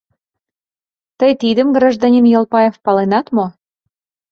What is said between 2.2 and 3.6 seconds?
Ялпаев, паленат мо?